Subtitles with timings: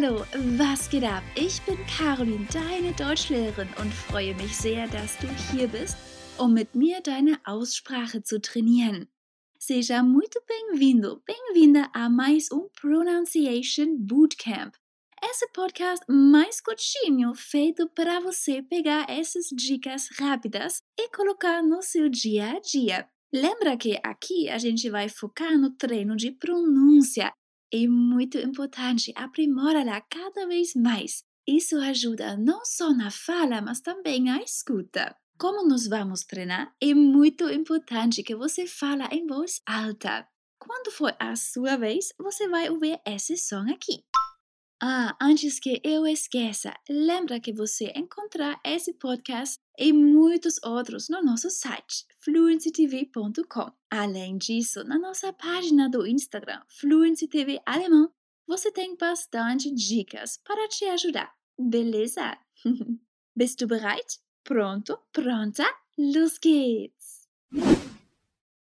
[0.00, 0.24] Hallo,
[0.56, 1.24] was geht ab?
[1.34, 5.96] Ich bin Caroline, deine Deutschlehrerin und freue mich sehr, dass du hier bist,
[6.38, 9.08] um mit mir deine Aussprache zu trainieren.
[9.58, 14.72] Seja muito bem-vindo, bem-vinda a mais um Pronunciation Bootcamp.
[15.20, 22.08] Esse podcast mais curtinho feito para você pegar essas dicas rápidas e colocar no seu
[22.08, 23.08] dia a dia.
[23.32, 27.32] Lembra que aqui a gente vai focar no treino de pronúncia
[27.72, 31.22] é muito importante aprimorá-la cada vez mais.
[31.46, 35.16] Isso ajuda não só na fala, mas também na escuta.
[35.38, 40.26] Como nos vamos treinar, é muito importante que você fala em voz alta.
[40.58, 44.02] Quando for a sua vez, você vai ouvir esse som aqui.
[44.80, 51.20] Ah, antes que eu esqueça, lembra que você encontrar esse podcast e muitos outros no
[51.20, 53.72] nosso site fluencytv.com.
[53.90, 58.08] Além disso, na nossa página do Instagram, Fluency TV Alemão,
[58.46, 62.38] você tem bastante dicas para te ajudar, beleza?
[63.36, 64.20] Bist du bereit?
[64.44, 64.96] Pronto?
[65.12, 65.66] Pronta?
[65.98, 67.97] Los geht's!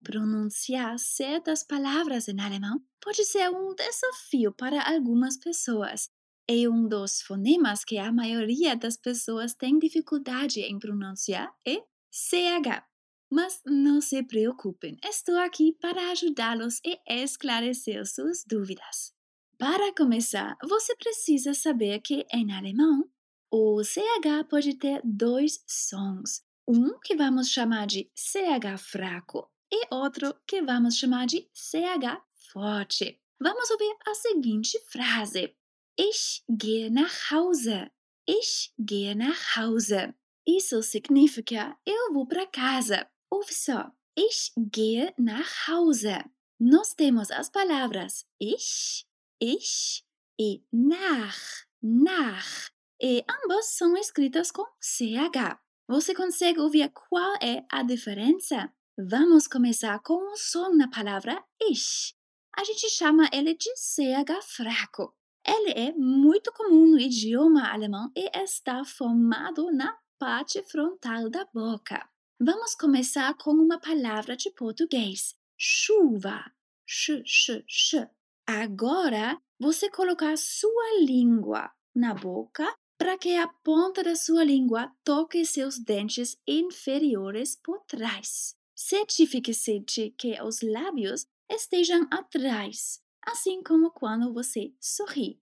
[0.03, 6.09] Pronunciar certas palavras em alemão pode ser um desafio para algumas pessoas.
[6.47, 12.85] É um dos fonemas que a maioria das pessoas tem dificuldade em pronunciar é CH.
[13.29, 19.13] Mas não se preocupem, estou aqui para ajudá-los e esclarecer suas dúvidas.
[19.57, 23.03] Para começar, você precisa saber que em alemão
[23.51, 26.41] o CH pode ter dois sons.
[26.65, 33.19] Um que vamos chamar de CH fraco e outro que vamos chamar de CH forte.
[33.39, 35.55] Vamos ouvir a seguinte frase:
[35.97, 37.91] Ich gehe nach Hause.
[38.27, 40.13] Ich gehe nach Hause.
[40.45, 43.09] Isso significa eu vou para casa.
[43.29, 43.91] Ouve só.
[44.15, 46.23] Ich gehe nach Hause.
[46.59, 49.05] Nós temos as palavras ich,
[49.39, 50.03] ich
[50.39, 52.71] e nach, nach.
[52.99, 55.59] E ambas são escritas com CH.
[55.87, 58.73] Você consegue ouvir qual é a diferença?
[58.99, 62.15] Vamos começar com um som na palavra ich.
[62.57, 65.13] A gente chama ele de CH fraco.
[65.45, 72.09] Ele é muito comum no idioma alemão e está formado na parte frontal da boca.
[72.41, 76.43] Vamos começar com uma palavra de português: chuva.
[76.83, 78.09] Sh, sh, sh.
[78.47, 82.65] Agora, você colocar sua língua na boca
[82.97, 88.56] para que a ponta da sua língua toque seus dentes inferiores por trás.
[88.79, 95.41] Certifique-se de que os lábios estejam atrás, assim como quando você sorri.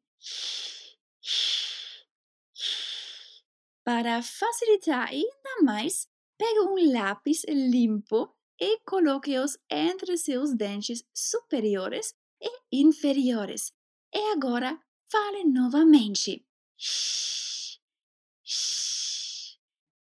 [3.84, 6.08] Para facilitar ainda mais,
[6.38, 13.74] pegue um lápis limpo e coloque-os entre seus dentes superiores e inferiores.
[14.14, 14.82] E agora
[15.12, 16.48] fale novamente.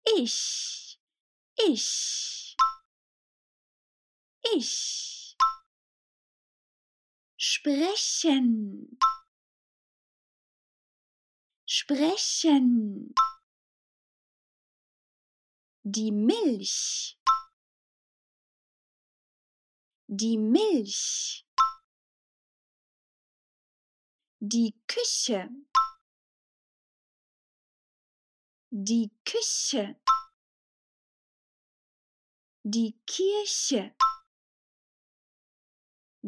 [0.06, 0.98] Ich,
[1.68, 2.27] ich.
[4.54, 5.36] Ich.
[7.36, 8.98] Sprechen.
[11.66, 13.14] Sprechen.
[15.82, 17.18] Die Milch.
[20.06, 21.46] Die Milch.
[24.40, 25.48] Die Küche.
[28.70, 30.00] Die Küche.
[32.64, 33.94] Die Kirche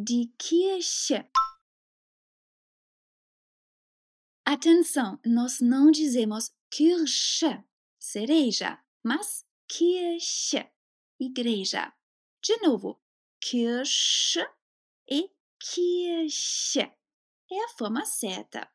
[0.03, 1.29] die Kirche.
[4.45, 7.63] Atenção, nós não dizemos Kirche,
[7.99, 10.71] cereja, mas Kirche,
[11.21, 11.93] igreja.
[12.43, 13.01] De novo,
[13.41, 14.47] Kirche
[15.09, 16.81] e Kirche.
[17.53, 18.71] É a forma certa.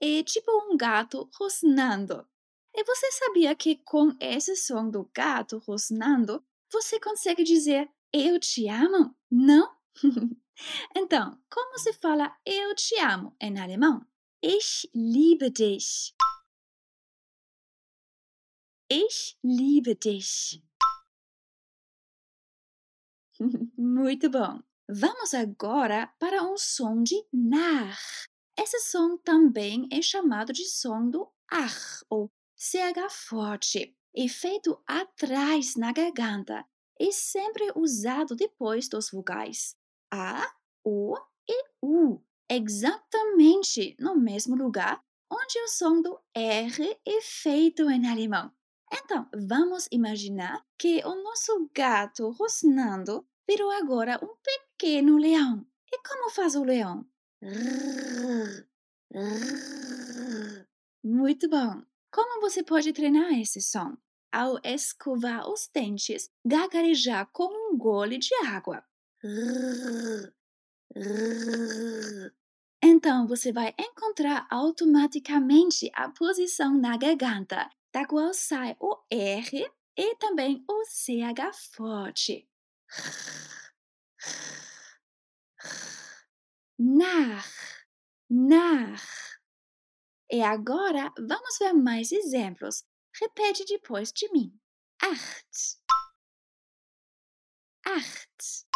[0.00, 2.26] É tipo um gato rosnando.
[2.72, 6.42] E você sabia que com esse som do gato rosnando,
[6.72, 9.14] você consegue dizer eu te amo?
[9.30, 9.79] Não?
[10.94, 14.06] Então, como se fala eu te amo em alemão?
[14.42, 16.14] Ich liebe dich.
[18.90, 20.62] Ich liebe dich.
[23.78, 24.62] Muito bom.
[24.88, 28.26] Vamos agora para um som de nach.
[28.58, 35.76] Esse som também é chamado de som do ach, ou CH forte, e feito atrás
[35.76, 36.66] na garganta
[36.98, 39.76] e sempre usado depois dos vogais.
[40.12, 40.52] A,
[40.84, 41.16] O
[41.48, 48.50] e U, exatamente no mesmo lugar onde o som do R é feito em alemão.
[48.92, 55.64] Então, vamos imaginar que o nosso gato rosnando virou agora um pequeno leão.
[55.92, 57.06] E como faz o leão?
[61.04, 61.82] Muito bom!
[62.12, 63.96] Como você pode treinar esse som?
[64.32, 68.84] Ao escovar os dentes, gagarejar como um gole de água.
[72.82, 80.16] Então você vai encontrar automaticamente a posição na garganta, da qual sai o R e
[80.16, 82.48] também o CH forte.
[86.78, 87.46] Nach,
[88.30, 89.38] nach.
[90.32, 92.84] E agora vamos ver mais exemplos.
[93.20, 94.58] Repete depois de mim.
[95.02, 95.78] Acht,
[97.84, 98.70] acht.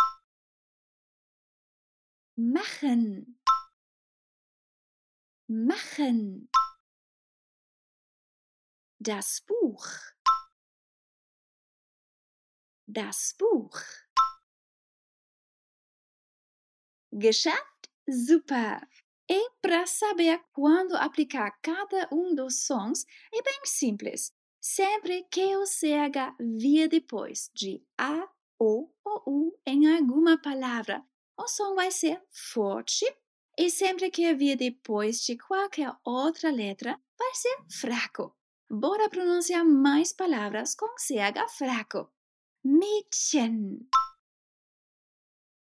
[2.37, 3.39] Machen,
[5.47, 6.49] machen.
[8.99, 9.87] Das Buch,
[12.89, 13.79] das Buch.
[17.13, 17.89] Geschafft?
[18.11, 18.81] Super!
[19.31, 24.33] E para saber quando aplicar cada um dos sons é bem simples.
[24.61, 28.29] Sempre que o CH vier depois de A,
[28.59, 33.05] O ou U em alguma palavra, o som vai ser forte
[33.59, 38.37] e sempre que vir depois de qualquer outra letra, vai ser fraco.
[38.69, 42.11] Bora pronunciar mais palavras com CH fraco.
[42.65, 43.89] Mädchen.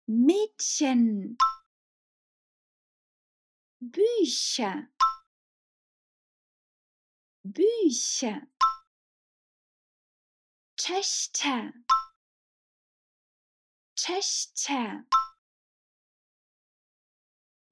[0.07, 1.37] Mädchen.
[3.81, 4.89] Bücher.
[7.45, 8.47] Bücher.
[10.77, 11.73] Töchter.
[13.97, 15.07] Töchter.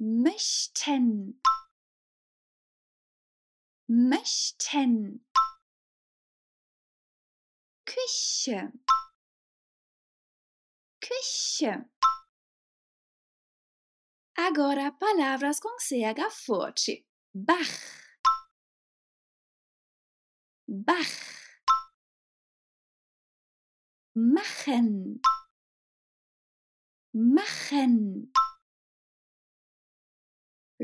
[0.04, 1.40] Möchten.
[3.86, 5.24] Möchten.
[7.86, 8.72] Küche.
[11.00, 11.88] Küche.
[14.34, 17.06] Agora palavras com CH forte.
[17.32, 17.72] Bach.
[20.66, 21.14] Bach.
[24.16, 25.22] Machen.
[27.12, 28.32] Machen.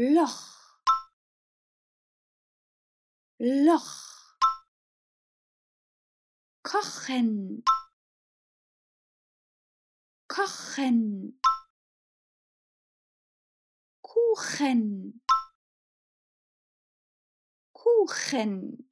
[0.00, 0.85] Loch.
[3.41, 4.39] Loch.
[6.62, 7.65] Kochen.
[10.29, 11.41] Kochen.
[14.00, 15.21] Kuchen.
[17.73, 18.89] Kuchen.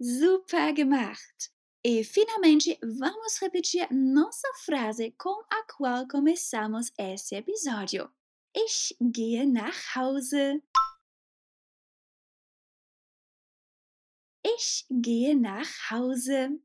[0.00, 1.52] Super gemacht!
[1.84, 8.10] E finalmente vamos repetir nossa frase com a qual começamos este episódio.
[8.58, 10.62] Ich gehe nach Hause.
[14.42, 16.58] Ich gehe nach Hause.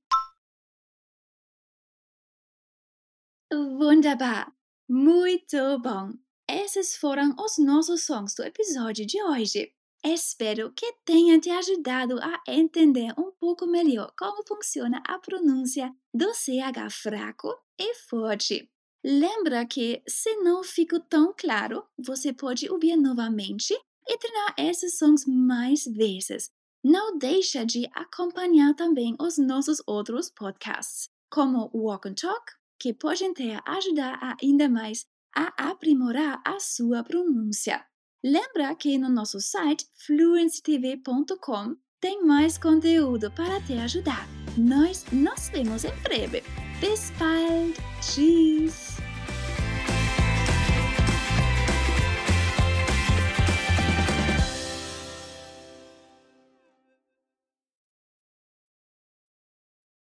[3.52, 4.56] Wunderbar!
[4.88, 6.18] Muito bom!
[6.48, 9.76] Esses foram os nossos sons do episódio de hoje.
[10.02, 16.32] Espero que tenha te ajudado a entender um pouco melhor como funciona a pronúncia do
[16.34, 18.72] CH fraco e forte.
[19.04, 23.74] Lembra que, se não ficou tão claro, você pode ouvir novamente
[24.08, 26.50] e treinar esses sons mais vezes.
[26.84, 33.34] Não deixa de acompanhar também os nossos outros podcasts, como Walk and Talk, que podem
[33.34, 37.86] te ajudar ainda mais a aprimorar a sua pronúncia.
[38.24, 44.28] Lembra que no nosso site fluencytv.com tem mais conteúdo para te ajudar.
[44.58, 46.44] Nós nos vemos em breve.
[46.80, 47.76] Bis bald.
[48.02, 48.91] Tschüss.